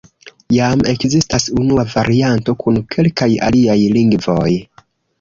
[0.55, 4.53] Jam ekzistas unua varianto kun kelkaj aliaj lingvoj.